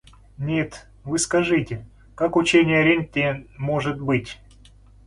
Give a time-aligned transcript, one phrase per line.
[0.39, 4.39] Нет, вы скажите, как учение о ренте может быть...